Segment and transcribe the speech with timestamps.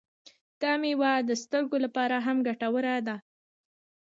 [0.61, 3.15] دا میوه د سترګو لپاره هم ګټوره ده.